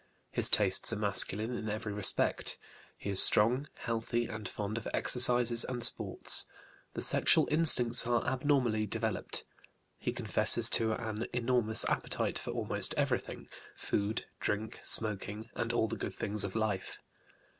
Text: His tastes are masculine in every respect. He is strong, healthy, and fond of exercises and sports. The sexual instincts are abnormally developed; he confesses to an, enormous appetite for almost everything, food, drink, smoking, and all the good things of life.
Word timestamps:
His 0.31 0.49
tastes 0.49 0.91
are 0.91 0.95
masculine 0.95 1.55
in 1.55 1.69
every 1.69 1.93
respect. 1.93 2.57
He 2.97 3.11
is 3.11 3.21
strong, 3.21 3.67
healthy, 3.75 4.25
and 4.25 4.49
fond 4.49 4.79
of 4.79 4.87
exercises 4.95 5.63
and 5.63 5.83
sports. 5.83 6.47
The 6.95 7.03
sexual 7.03 7.47
instincts 7.51 8.07
are 8.07 8.25
abnormally 8.25 8.87
developed; 8.87 9.43
he 9.99 10.11
confesses 10.11 10.71
to 10.71 10.93
an, 10.93 11.27
enormous 11.33 11.85
appetite 11.87 12.39
for 12.39 12.49
almost 12.49 12.95
everything, 12.97 13.47
food, 13.75 14.25
drink, 14.39 14.79
smoking, 14.81 15.51
and 15.53 15.71
all 15.71 15.87
the 15.87 15.97
good 15.97 16.15
things 16.15 16.43
of 16.43 16.55
life. 16.55 16.97